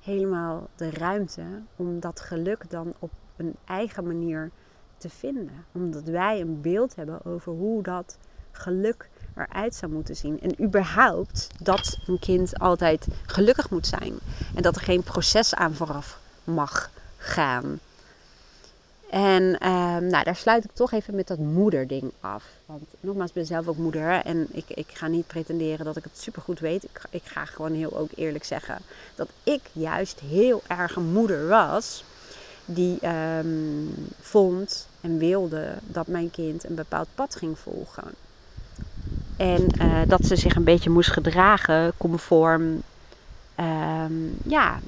[0.00, 1.42] helemaal de ruimte
[1.76, 4.50] om dat geluk dan op een eigen manier
[4.96, 5.64] te vinden.
[5.72, 8.18] Omdat wij een beeld hebben over hoe dat
[8.50, 10.40] geluk eruit zou moeten zien.
[10.40, 14.14] En überhaupt dat een kind altijd gelukkig moet zijn.
[14.54, 17.78] En dat er geen proces aan vooraf mag gaan.
[19.10, 22.44] En ehm, nou, daar sluit ik toch even met dat moederding af.
[22.66, 24.10] Want nogmaals, ik ben zelf ook moeder.
[24.24, 26.84] En ik, ik ga niet pretenderen dat ik het supergoed weet.
[26.84, 28.78] Ik, ik ga gewoon heel ook eerlijk zeggen
[29.14, 32.04] dat ik juist heel erg een moeder was
[32.64, 32.98] die
[33.38, 38.04] um, vond en wilde dat mijn kind een bepaald pad ging volgen.
[39.36, 42.82] En uh, dat ze zich een beetje moest gedragen conform
[43.60, 44.78] um, ja,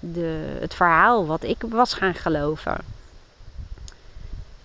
[0.00, 2.76] de, het verhaal wat ik was gaan geloven.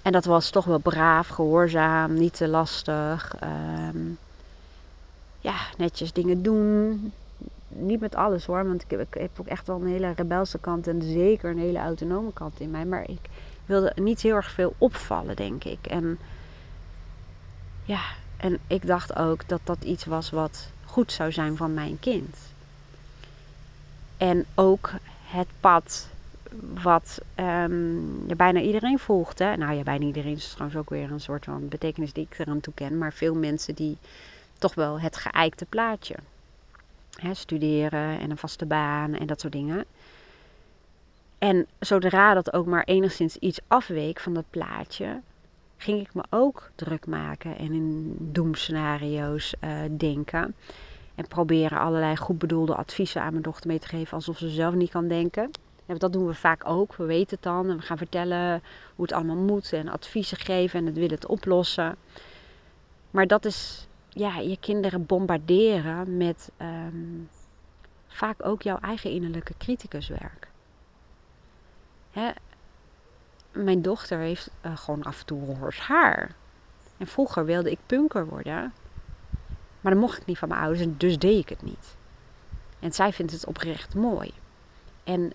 [0.01, 3.35] En dat was toch wel braaf, gehoorzaam, niet te lastig.
[3.43, 4.17] Um,
[5.39, 7.13] ja, netjes dingen doen,
[7.67, 10.59] niet met alles hoor, want ik heb, ik heb, ook echt wel een hele rebelse
[10.59, 12.85] kant en zeker een hele autonome kant in mij.
[12.85, 13.29] Maar ik
[13.65, 15.87] wilde niet heel erg veel opvallen, denk ik.
[15.87, 16.19] En
[17.83, 18.01] ja,
[18.37, 22.35] en ik dacht ook dat dat iets was wat goed zou zijn van mijn kind.
[24.17, 24.91] En ook
[25.23, 26.07] het pad
[26.83, 29.39] wat um, bijna iedereen volgt.
[29.39, 29.55] Hè?
[29.55, 32.59] Nou ja, bijna iedereen is trouwens ook weer een soort van betekenis die ik eraan
[32.59, 32.97] toeken.
[32.97, 33.97] Maar veel mensen die
[34.57, 36.15] toch wel het geëikte plaatje
[37.31, 39.85] studeren en een vaste baan en dat soort dingen.
[41.37, 45.21] En zodra dat ook maar enigszins iets afweek van dat plaatje,
[45.77, 50.55] ging ik me ook druk maken en in doemscenario's uh, denken.
[51.15, 54.73] En proberen allerlei goed bedoelde adviezen aan mijn dochter mee te geven alsof ze zelf
[54.73, 55.51] niet kan denken.
[55.85, 56.95] Dat doen we vaak ook.
[56.95, 58.63] We weten het dan en we gaan vertellen
[58.95, 61.95] hoe het allemaal moet en adviezen geven en het willen het oplossen.
[63.11, 67.19] Maar dat is ja, je kinderen bombarderen met ehm,
[68.07, 70.47] vaak ook jouw eigen innerlijke criticuswerk.
[72.11, 72.31] Hè?
[73.51, 76.35] Mijn dochter heeft uh, gewoon af en toe roze haar.
[76.97, 78.73] En vroeger wilde ik punker worden.
[79.81, 81.95] Maar dan mocht ik niet van mijn ouders en dus deed ik het niet.
[82.79, 84.31] En zij vindt het oprecht mooi.
[85.03, 85.33] En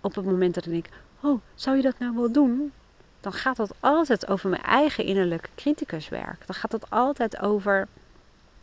[0.00, 0.88] op het moment dat ik denk,
[1.20, 2.72] oh, zou je dat nou wel doen?
[3.20, 6.46] Dan gaat dat altijd over mijn eigen innerlijke criticuswerk.
[6.46, 7.88] Dan gaat het altijd over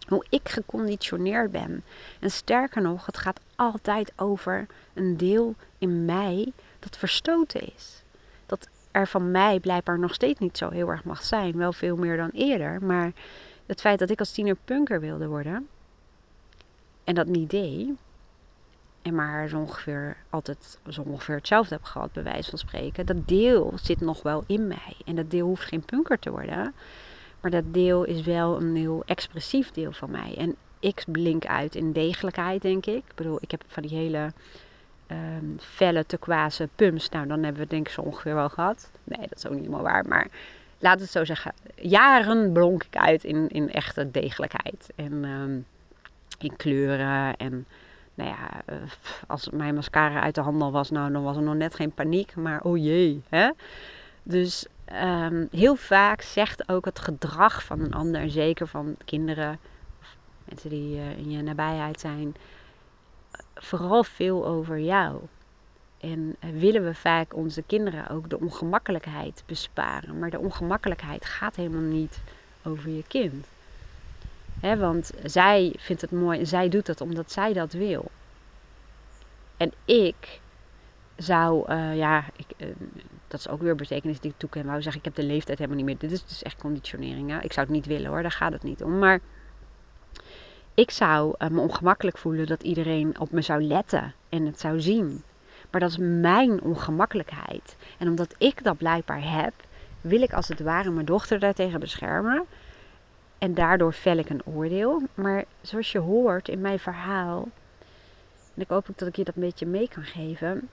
[0.08, 1.84] hoe ik geconditioneerd ben.
[2.20, 8.04] En sterker nog, het gaat altijd over een deel in mij dat verstoten is.
[8.46, 11.58] Dat er van mij blijkbaar nog steeds niet zo heel erg mag zijn.
[11.58, 12.84] Wel veel meer dan eerder.
[12.84, 13.12] Maar
[13.66, 15.68] het feit dat ik als tiener punker wilde worden.
[17.04, 17.90] En dat niet deed.
[19.12, 23.06] Maar zo ongeveer altijd zo ongeveer hetzelfde heb gehad, bij wijze van spreken.
[23.06, 24.96] Dat deel zit nog wel in mij.
[25.06, 26.74] En dat deel hoeft geen punker te worden.
[27.42, 30.36] Maar dat deel is wel een heel expressief deel van mij.
[30.38, 32.96] En ik blink uit in degelijkheid, denk ik.
[32.96, 34.32] Ik bedoel, ik heb van die hele
[35.08, 37.10] um, felle, turquoise pumps.
[37.10, 38.92] Nou, dan hebben we denk ik zo ongeveer wel gehad.
[39.04, 40.06] Nee, dat is ook niet helemaal waar.
[40.08, 40.28] Maar
[40.80, 41.54] laat het zo zeggen.
[41.76, 44.90] Jaren blonk ik uit in, in echte degelijkheid.
[44.96, 45.66] En um,
[46.40, 47.38] in kleuren.
[47.38, 47.66] En
[48.18, 48.76] nou ja, eh,
[49.28, 52.36] als mijn mascara uit de handel was, nou, dan was er nog net geen paniek.
[52.36, 53.52] Maar oh jee, hè.
[54.24, 54.66] Dus
[55.04, 59.60] um, heel vaak zegt ook het gedrag van een ander, zeker van kinderen
[60.00, 62.36] of mensen die uh, in je nabijheid zijn,
[63.56, 65.20] vooral veel over jou.
[66.00, 70.20] En uh, willen we vaak onze kinderen ook de ongemakkelijkheid besparen.
[70.20, 72.20] Maar de ongemakkelijkheid gaat helemaal niet
[72.64, 73.48] over je kind.
[74.62, 78.12] Want zij vindt het mooi en zij doet het omdat zij dat wil.
[79.58, 80.40] En ik
[81.16, 82.76] zou, uh, ja, ik,
[83.28, 84.66] dat is ook weer betekenis die ik toeken.
[84.66, 85.98] Wou zeggen, ik heb de leeftijd helemaal niet meer.
[85.98, 87.30] Dit is dus echt conditionering.
[87.30, 87.40] Hè?
[87.42, 89.00] Ik zou het niet willen hoor, daar gaat het niet om.
[89.00, 89.20] Maar
[90.74, 94.82] ik zou uh, me ongemakkelijk voelen dat iedereen op me zou letten en het zou
[94.82, 95.24] zien.
[95.72, 97.76] Maar dat is mijn ongemakkelijkheid.
[97.98, 99.54] En omdat ik dat blijkbaar heb,
[100.02, 102.46] wil ik als het ware mijn dochter daartegen beschermen.
[103.38, 105.02] En daardoor vel ik een oordeel.
[105.14, 107.50] Maar zoals je hoort in mijn verhaal,
[108.54, 110.70] en ik hoop ook dat ik je dat een beetje mee kan geven.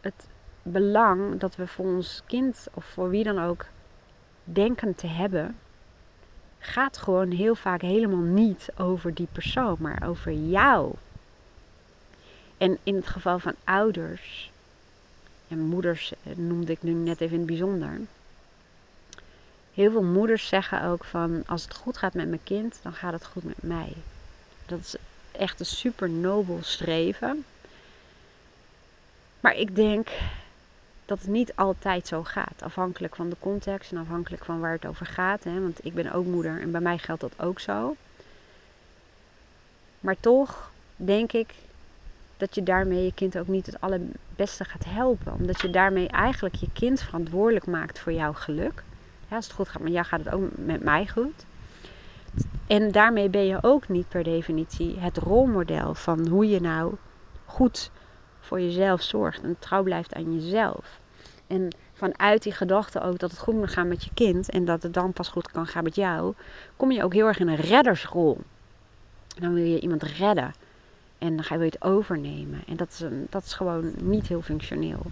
[0.00, 0.28] Het,
[0.62, 3.66] belang dat we voor ons kind of voor wie dan ook
[4.44, 5.56] denken te hebben,
[6.58, 10.94] gaat gewoon heel vaak helemaal niet over die persoon, maar over jou.
[12.56, 14.52] En in het geval van ouders,
[15.48, 18.00] en moeders eh, noemde ik nu net even in het bijzonder.
[19.80, 23.12] Heel veel moeders zeggen ook van als het goed gaat met mijn kind, dan gaat
[23.12, 23.92] het goed met mij.
[24.66, 24.94] Dat is
[25.32, 27.44] echt een super nobel streven.
[29.40, 30.08] Maar ik denk
[31.04, 32.62] dat het niet altijd zo gaat.
[32.62, 35.44] Afhankelijk van de context en afhankelijk van waar het over gaat.
[35.44, 35.60] Hè?
[35.60, 37.96] Want ik ben ook moeder en bij mij geldt dat ook zo.
[40.00, 41.54] Maar toch denk ik
[42.36, 45.32] dat je daarmee je kind ook niet het allerbeste gaat helpen.
[45.32, 48.82] Omdat je daarmee eigenlijk je kind verantwoordelijk maakt voor jouw geluk.
[49.30, 51.44] Ja, als het goed gaat met jou, gaat het ook met mij goed.
[52.66, 56.94] En daarmee ben je ook niet per definitie het rolmodel van hoe je nou
[57.44, 57.90] goed
[58.40, 61.00] voor jezelf zorgt en trouw blijft aan jezelf.
[61.46, 64.82] En vanuit die gedachte ook dat het goed moet gaan met je kind en dat
[64.82, 66.34] het dan pas goed kan gaan met jou,
[66.76, 68.40] kom je ook heel erg in een reddersrol.
[69.38, 70.52] Dan wil je iemand redden
[71.18, 72.62] en dan ga je het overnemen.
[72.66, 75.02] En dat is, een, dat is gewoon niet heel functioneel.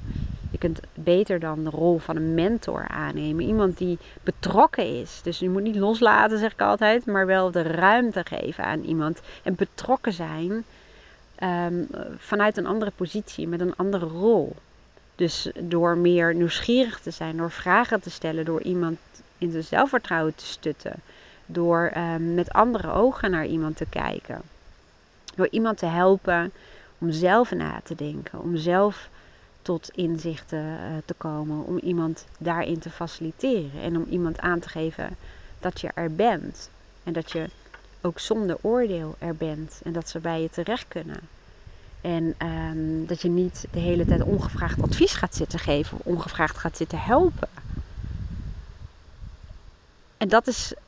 [0.59, 3.45] Je kunt beter dan de rol van een mentor aannemen.
[3.45, 5.21] Iemand die betrokken is.
[5.23, 9.21] Dus je moet niet loslaten, zeg ik altijd, maar wel de ruimte geven aan iemand.
[9.43, 10.65] En betrokken zijn
[11.43, 14.57] um, vanuit een andere positie, met een andere rol.
[15.15, 18.99] Dus door meer nieuwsgierig te zijn, door vragen te stellen, door iemand
[19.39, 20.95] in zijn zelfvertrouwen te stutten,
[21.47, 24.41] door um, met andere ogen naar iemand te kijken,
[25.35, 26.53] door iemand te helpen
[26.99, 29.09] om zelf na te denken, om zelf
[29.69, 34.69] tot inzichten uh, te komen, om iemand daarin te faciliteren en om iemand aan te
[34.69, 35.17] geven
[35.61, 36.71] dat je er bent
[37.05, 37.51] en dat je
[38.01, 41.21] ook zonder oordeel er bent en dat ze bij je terecht kunnen.
[42.01, 46.59] En um, dat je niet de hele tijd ongevraagd advies gaat zitten geven of ongevraagd
[46.59, 47.49] gaat zitten helpen.
[50.17, 50.81] En dat is eh,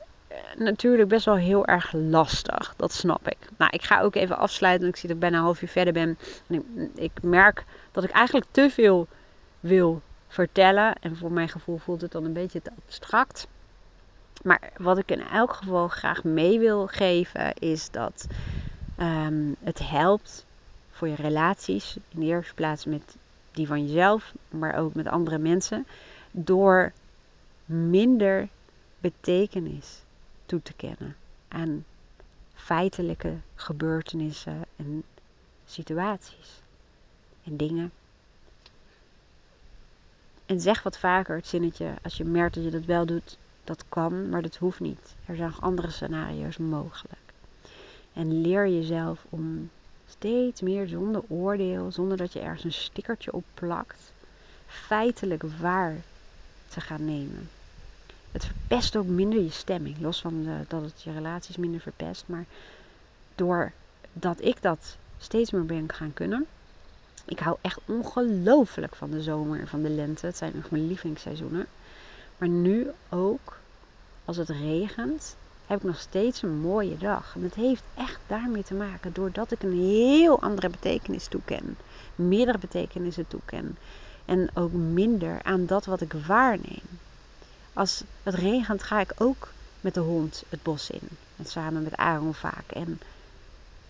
[0.57, 2.73] natuurlijk best wel heel erg lastig.
[2.77, 3.37] Dat snap ik.
[3.57, 4.81] Nou, ik ga ook even afsluiten.
[4.81, 6.17] Want ik zie dat ik bijna een half uur verder ben.
[6.47, 6.63] En ik,
[6.95, 9.07] ik merk dat ik eigenlijk te veel
[9.59, 10.95] wil vertellen.
[11.01, 13.47] En voor mijn gevoel voelt het dan een beetje te abstract.
[14.43, 18.27] Maar wat ik in elk geval graag mee wil geven is dat
[18.99, 20.45] um, het helpt
[20.91, 21.97] voor je relaties.
[22.09, 23.15] In de eerste plaats met
[23.51, 25.87] die van jezelf, maar ook met andere mensen.
[26.31, 26.91] Door
[27.65, 28.47] minder
[28.99, 30.03] betekenis
[30.51, 31.15] toe te kennen
[31.47, 31.85] aan
[32.53, 35.03] feitelijke gebeurtenissen en
[35.65, 36.61] situaties
[37.43, 37.91] en dingen.
[40.45, 43.85] En zeg wat vaker het zinnetje als je merkt dat je dat wel doet, dat
[43.89, 45.15] kan, maar dat hoeft niet.
[45.25, 47.33] Er zijn nog andere scenario's mogelijk.
[48.13, 49.69] En leer jezelf om
[50.07, 54.13] steeds meer zonder oordeel, zonder dat je ergens een stickertje op plakt,
[54.67, 55.95] feitelijk waar
[56.67, 57.49] te gaan nemen.
[58.31, 62.23] Het verpest ook minder je stemming, los van de, dat het je relaties minder verpest.
[62.25, 62.45] Maar
[63.35, 66.45] doordat ik dat steeds meer ben gaan kunnen.
[67.25, 70.25] Ik hou echt ongelooflijk van de zomer en van de lente.
[70.25, 71.67] Het zijn echt mijn lievelingsseizoenen.
[72.37, 73.57] Maar nu ook,
[74.25, 75.35] als het regent,
[75.67, 77.35] heb ik nog steeds een mooie dag.
[77.35, 81.77] En het heeft echt daarmee te maken doordat ik een heel andere betekenis toeken.
[82.15, 83.77] Meerdere betekenissen toeken.
[84.25, 86.99] En ook minder aan dat wat ik waarneem.
[87.73, 89.47] Als het regent ga ik ook
[89.81, 91.07] met de hond het bos in.
[91.37, 92.71] En samen met Aaron vaak.
[92.73, 92.99] En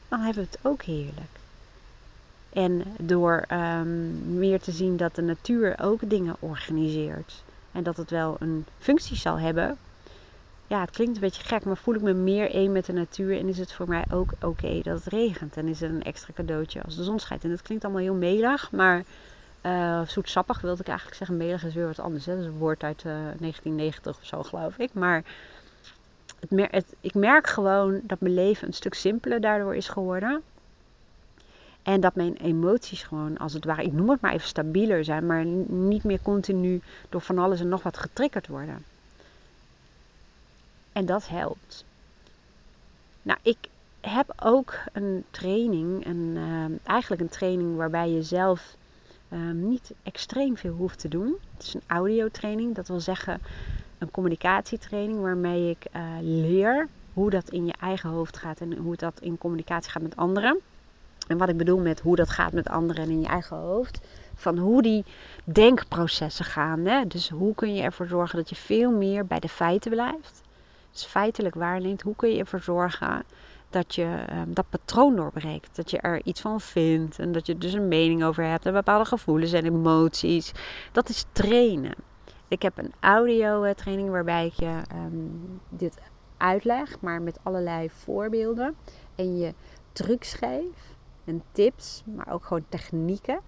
[0.08, 1.40] dan hebben we het ook heerlijk.
[2.50, 7.44] En door um, meer te zien dat de natuur ook dingen organiseert.
[7.72, 9.78] En dat het wel een functie zal hebben
[10.72, 13.38] ja, het klinkt een beetje gek, maar voel ik me meer één met de natuur
[13.38, 15.58] en is het voor mij ook oké dat het regent.
[15.58, 17.44] En is het een extra cadeautje als de zon schijnt.
[17.44, 19.04] En dat klinkt allemaal heel melig, maar
[19.62, 21.38] uh, zoetsappig wilde ik eigenlijk zeggen.
[21.38, 22.26] Melig is weer wat anders.
[22.26, 24.94] Dat is een woord uit uh, eh, 1990 of zo, geloof ik.
[24.94, 25.24] Maar
[26.50, 30.42] het, ik merk gewoon dat mijn leven een stuk simpeler daardoor is geworden.
[31.84, 35.26] En dat mijn emoties gewoon, als het ware, ik noem het maar even stabieler zijn,
[35.26, 38.86] maar niet meer continu door van alles en nog wat getriggerd worden.
[40.92, 41.86] En dat helpt.
[43.22, 43.58] Nou, ik
[44.02, 48.76] heb ook een training, een, uh, eigenlijk een training waarbij je zelf
[49.32, 51.36] ehm, niet extreem veel hoeft te doen.
[51.54, 53.42] Het is een audiotraining, dat wil zeggen
[53.98, 58.96] een communicatietraining waarmee ik uh, leer hoe dat in je eigen hoofd gaat en hoe
[58.96, 60.60] dat in communicatie gaat met anderen.
[61.28, 64.00] En wat ik bedoel met hoe dat gaat met anderen en in je eigen hoofd.
[64.36, 65.06] Van hoe die
[65.44, 66.86] denkprocessen gaan.
[66.86, 67.08] Hè?
[67.08, 70.42] Dus hoe kun je ervoor zorgen dat je veel meer bij de feiten blijft
[70.92, 73.24] dus feitelijk waarneemt, hoe kun je ervoor zorgen
[73.72, 75.76] dat je um, dat patroon doorbreekt.
[75.76, 78.74] Dat je er iets van vindt en dat je dus een mening over hebt en
[78.74, 80.52] bepaalde gevoelens en emoties.
[80.92, 81.96] Dat is trainen.
[82.48, 85.98] Ik heb een audio training waarbij ik je um, dit
[86.38, 88.76] uitleg, maar met allerlei voorbeelden.
[89.16, 89.54] En je
[89.92, 93.40] trucs geef en tips, maar ook gewoon technieken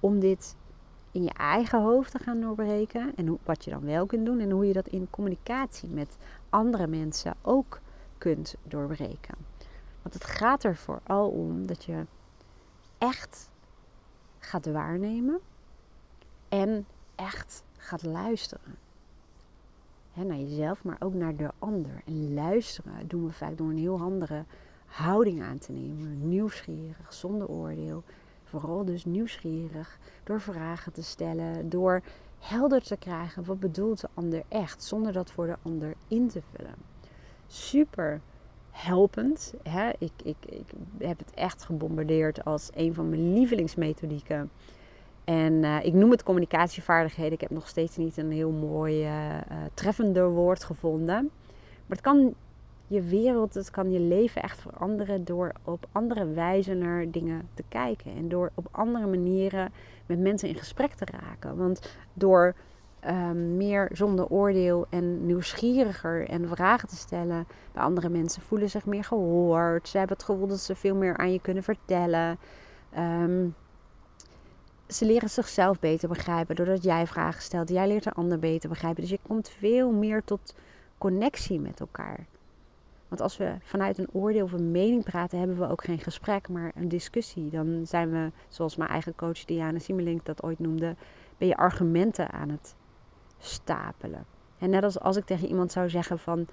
[0.00, 0.56] om dit
[1.10, 3.12] in je eigen hoofd te gaan doorbreken.
[3.16, 6.16] En wat je dan wel kunt doen en hoe je dat in communicatie met
[6.50, 7.80] andere mensen ook
[8.18, 9.34] kunt doorbreken.
[10.04, 12.06] Want het gaat er vooral om dat je
[12.98, 13.50] echt
[14.38, 15.40] gaat waarnemen
[16.48, 18.76] en echt gaat luisteren.
[20.14, 22.02] naar jezelf, maar ook naar de ander.
[22.06, 24.44] En luisteren doen we vaak door een heel andere
[24.86, 26.28] houding aan te nemen.
[26.28, 28.02] Nieuwsgierig, zonder oordeel.
[28.44, 32.02] Vooral dus nieuwsgierig door vragen te stellen, door
[32.38, 36.42] helder te krijgen wat bedoelt de ander echt, zonder dat voor de ander in te
[36.52, 36.74] vullen.
[37.46, 38.20] Super
[38.74, 39.54] helpend.
[39.62, 39.90] Hè?
[39.98, 40.66] Ik, ik, ik
[40.98, 44.50] heb het echt gebombardeerd als een van mijn lievelingsmethodieken.
[45.24, 47.32] En eh, ik noem het communicatievaardigheden.
[47.32, 49.36] Ik heb nog steeds niet een heel mooi uh,
[49.74, 51.30] treffender woord gevonden.
[51.86, 52.34] Maar het kan
[52.86, 57.64] je wereld, het kan je leven echt veranderen door op andere wijze naar dingen te
[57.68, 58.16] kijken.
[58.16, 59.72] En door op andere manieren
[60.06, 61.56] met mensen in gesprek te raken.
[61.56, 62.54] Want door
[63.08, 68.86] um, meer zonder oordeel en nieuwsgieriger en vragen te stellen bij andere mensen, voelen zich
[68.86, 69.88] meer gehoord.
[69.88, 72.38] Ze hebben het gevoel dat ze veel meer aan je kunnen vertellen.
[72.98, 73.54] Um,
[74.88, 77.68] ze leren zichzelf beter begrijpen doordat jij vragen stelt.
[77.68, 79.00] Jij leert de ander beter begrijpen.
[79.00, 80.54] Dus je komt veel meer tot
[80.98, 82.26] connectie met elkaar.
[83.08, 86.48] Want als we vanuit een oordeel of een mening praten, hebben we ook geen gesprek,
[86.48, 87.50] maar een discussie.
[87.50, 90.96] Dan zijn we, zoals mijn eigen coach Diana Simelink dat ooit noemde,
[91.38, 92.74] ben je argumenten aan het
[93.44, 94.24] stapelen.
[94.58, 96.46] En net als als ik tegen iemand zou zeggen van,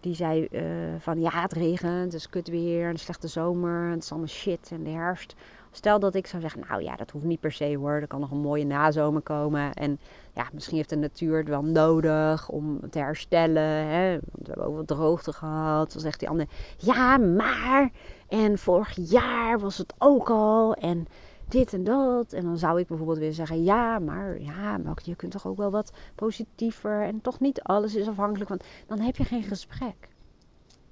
[0.00, 0.62] die zei uh,
[0.98, 4.70] van ja, het regent, het is kut weer, een slechte zomer, het is allemaal shit
[4.72, 5.34] en de herfst.
[5.70, 7.90] Stel dat ik zou zeggen, nou ja, dat hoeft niet per se hoor.
[7.90, 9.72] Er kan nog een mooie nazomer komen.
[9.72, 9.98] En
[10.34, 13.62] ja, misschien heeft de natuur het wel nodig om te herstellen.
[13.62, 14.10] Hè?
[14.10, 15.92] Want we hebben ook wat droogte gehad.
[15.92, 16.46] Dan zegt die ander,
[16.78, 17.90] ja, maar.
[18.28, 20.74] En vorig jaar was het ook al.
[20.74, 21.06] En
[21.48, 22.32] dit en dat.
[22.32, 25.56] En dan zou ik bijvoorbeeld weer zeggen, ja, maar ja, maar je kunt toch ook
[25.56, 27.02] wel wat positiever.
[27.02, 28.48] En toch niet alles is afhankelijk.
[28.48, 30.08] Want dan heb je geen gesprek.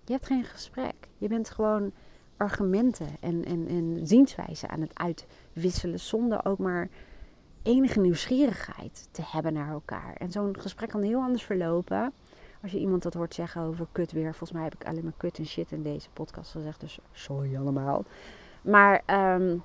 [0.04, 0.94] Je hebt geen gesprek.
[1.18, 1.92] Je bent gewoon
[2.36, 6.00] argumenten en, en, en zienswijzen aan het uitwisselen.
[6.00, 6.88] Zonder ook maar
[7.62, 10.14] enige nieuwsgierigheid te hebben naar elkaar.
[10.14, 12.12] En zo'n gesprek kan heel anders verlopen.
[12.62, 14.30] Als je iemand dat hoort zeggen over kut weer.
[14.30, 16.80] Volgens mij heb ik alleen maar kut en shit in deze podcast gezegd.
[16.80, 18.04] Dus sorry allemaal.
[18.62, 19.02] Maar
[19.34, 19.62] um,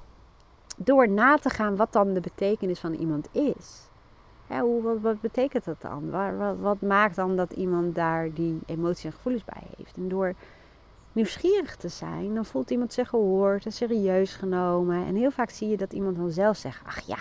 [0.78, 3.90] door na te gaan wat dan de betekenis van iemand is.
[4.48, 6.10] hoe, wat, betekent dat dan?
[6.10, 9.98] Wat, wat, maakt dan dat iemand daar die emoties en gevoelens bij heeft?
[9.98, 10.34] En door
[11.12, 15.06] nieuwsgierig te zijn, dan voelt iemand zich gehoord en serieus genomen.
[15.06, 17.18] En heel vaak zie je dat iemand dan zelf zegt: Ach ja,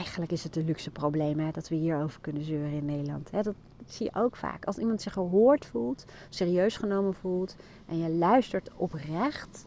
[0.00, 3.30] eigenlijk is het een luxe probleem hè, dat we hierover kunnen zeuren in Nederland.
[3.30, 3.54] Dat
[3.86, 4.64] zie je ook vaak.
[4.64, 7.56] Als iemand zich gehoord voelt, serieus genomen voelt
[7.86, 9.66] en je luistert oprecht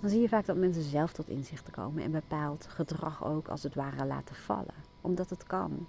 [0.00, 3.62] dan zie je vaak dat mensen zelf tot inzichten komen en bepaald gedrag ook als
[3.62, 4.74] het ware laten vallen.
[5.00, 5.86] Omdat het kan.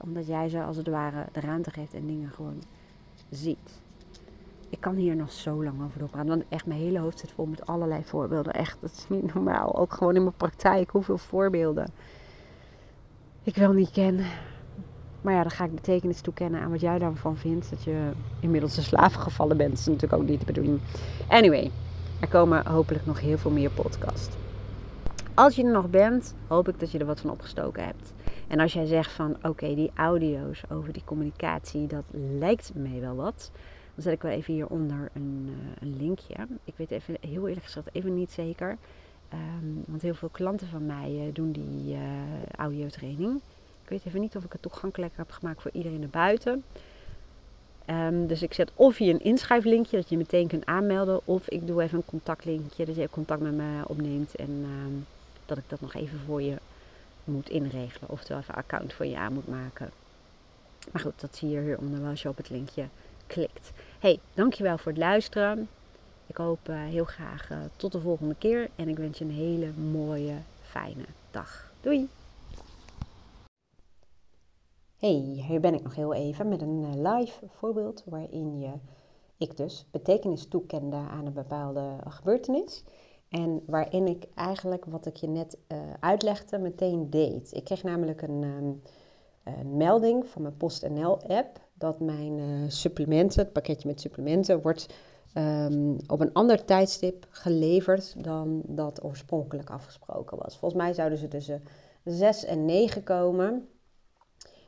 [0.00, 2.62] Omdat jij ze als het ware de ruimte geeft en dingen gewoon
[3.30, 3.80] ziet.
[4.68, 7.46] Ik kan hier nog zo lang over doorpraten, want echt mijn hele hoofd zit vol
[7.46, 8.52] met allerlei voorbeelden.
[8.52, 9.76] Echt, dat is niet normaal.
[9.76, 11.86] Ook gewoon in mijn praktijk, hoeveel voorbeelden
[13.46, 14.20] ik wel niet ken.
[15.20, 17.70] Maar ja, dan ga ik betekenis toekennen aan wat jij daarvan vindt.
[17.70, 18.10] Dat je
[18.40, 19.70] inmiddels een slaaf gevallen bent.
[19.70, 20.80] Dat is natuurlijk ook niet de bedoeling.
[21.28, 21.70] Anyway,
[22.20, 24.36] er komen hopelijk nog heel veel meer podcasts.
[25.34, 28.12] Als je er nog bent, hoop ik dat je er wat van opgestoken hebt.
[28.46, 32.04] En als jij zegt van oké, die audio's over die communicatie, dat
[32.38, 33.50] lijkt mij wel wat.
[33.94, 36.34] Dan zet ik wel even hieronder een, uh, een linkje.
[36.64, 38.76] Ik weet even, heel eerlijk gezegd even niet zeker.
[39.32, 42.00] Um, want heel veel klanten van mij uh, doen die uh,
[42.56, 43.40] audiotraining.
[43.82, 46.64] Ik weet even niet of ik het toegankelijk heb gemaakt voor iedereen erbuiten.
[47.90, 51.66] Um, dus ik zet of hier een inschrijflinkje dat je meteen kunt aanmelden, of ik
[51.66, 55.06] doe even een contactlinkje dat je contact met me opneemt en um,
[55.46, 56.56] dat ik dat nog even voor je
[57.24, 58.10] moet inregelen.
[58.10, 59.90] Oftewel even een account voor je aan moet maken.
[60.92, 62.84] Maar goed, dat zie je hieronder wel als je op het linkje
[63.26, 63.72] klikt.
[63.98, 65.68] Hey, dankjewel voor het luisteren.
[66.26, 69.30] Ik hoop uh, heel graag uh, tot de volgende keer en ik wens je een
[69.30, 71.70] hele mooie, fijne dag.
[71.80, 72.08] Doei!
[74.96, 78.72] Hey, hier ben ik nog heel even met een eh, live voorbeeld waarin je,
[79.36, 82.84] ik dus, betekenis toekende aan een bepaalde gebeurtenis.
[83.28, 87.52] En waarin ik eigenlijk wat ik je net uh, uitlegde meteen deed.
[87.52, 88.82] Ik kreeg namelijk een, um,
[89.44, 94.94] een melding van mijn PostNL-app dat mijn uh, supplementen, het pakketje met supplementen, wordt
[95.34, 100.58] um, op een ander tijdstip geleverd dan dat oorspronkelijk afgesproken was.
[100.58, 101.62] Volgens mij zouden ze tussen
[102.04, 103.68] 6 en 9 komen.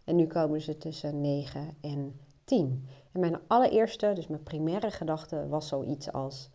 [0.08, 2.86] En nu komen ze tussen 9 en 10.
[3.12, 6.50] En mijn allereerste, dus mijn primaire gedachte was zoiets als: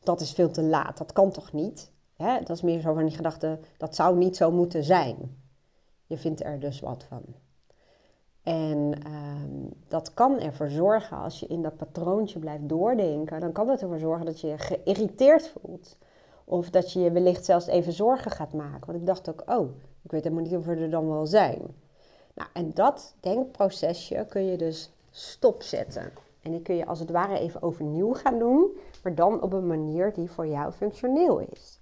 [0.00, 1.92] dat is veel te laat, dat kan toch niet?
[2.16, 2.38] Hè?
[2.38, 5.36] Dat is meer zo van die gedachte: dat zou niet zo moeten zijn.
[6.06, 7.22] Je vindt er dus wat van.
[8.42, 13.68] En um, dat kan ervoor zorgen, als je in dat patroontje blijft doordenken, dan kan
[13.68, 15.96] het ervoor zorgen dat je je geïrriteerd voelt.
[16.44, 18.86] Of dat je je wellicht zelfs even zorgen gaat maken.
[18.86, 19.68] Want ik dacht ook, oh,
[20.02, 21.60] ik weet helemaal niet of we er dan wel zijn.
[22.34, 26.12] Nou, en dat denkprocesje kun je dus stopzetten.
[26.42, 29.66] En die kun je als het ware even overnieuw gaan doen, maar dan op een
[29.66, 31.80] manier die voor jou functioneel is.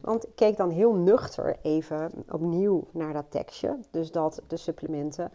[0.00, 3.78] Want ik keek dan heel nuchter even opnieuw naar dat tekstje.
[3.90, 5.30] Dus dat de supplementen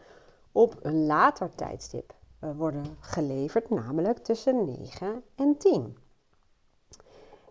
[0.51, 2.13] op een later tijdstip
[2.43, 5.97] uh, worden geleverd, namelijk tussen 9 en 10.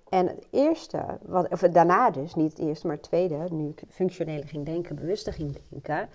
[0.08, 3.82] En het eerste, wat, of daarna dus, niet het eerste, maar het tweede, nu ik
[3.88, 6.08] functioneel ging denken, bewuster ging denken,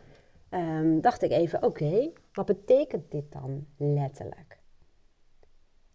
[0.51, 4.59] um, dacht ik even, oké, wat betekent dit dan letterlijk?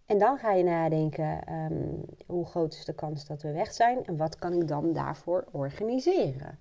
[0.07, 4.05] En dan ga je nadenken, um, hoe groot is de kans dat we weg zijn
[4.05, 6.59] en wat kan ik dan daarvoor organiseren?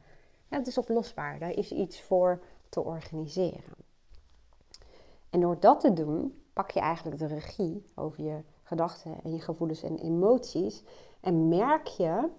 [0.48, 3.74] Het is oplosbaar, daar is iets voor te organiseren.
[5.30, 9.40] En door dat te doen, pak je eigenlijk de regie over je gedachten en je
[9.40, 10.84] gevoelens en emoties.
[11.20, 12.30] En merk je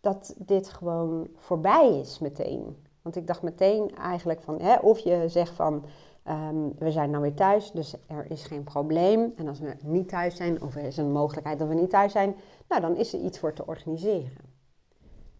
[0.00, 2.83] dat dit gewoon voorbij is meteen.
[3.04, 5.84] Want ik dacht meteen eigenlijk van, hè, of je zegt van,
[6.28, 9.32] um, we zijn nou weer thuis, dus er is geen probleem.
[9.36, 12.12] En als we niet thuis zijn, of er is een mogelijkheid dat we niet thuis
[12.12, 12.34] zijn,
[12.68, 14.52] nou dan is er iets voor te organiseren.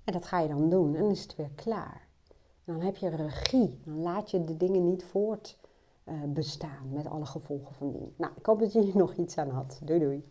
[0.05, 2.09] En dat ga je dan doen en dan is het weer klaar.
[2.65, 5.59] dan heb je regie, dan laat je de dingen niet voort
[6.05, 8.15] uh, bestaan met alle gevolgen van die.
[8.17, 9.81] Nou, ik hoop dat je hier nog iets aan had.
[9.85, 10.25] Doei doei.